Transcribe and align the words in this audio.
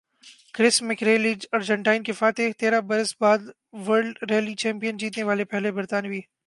کرس 0.53 0.81
McRae 0.81 1.03
ریلی 1.03 1.33
ارجنٹائن 1.53 2.03
کے 2.03 2.11
فاتح 2.11 2.51
تیرہ 2.59 2.81
برس 2.81 3.15
بعد 3.19 3.49
ورلڈ 3.87 4.31
ریلی 4.31 4.53
چیمپئن 4.55 4.97
جیتنے 4.97 5.23
والے 5.23 5.45
پہلے 5.45 5.71
برطانوی 5.71 6.21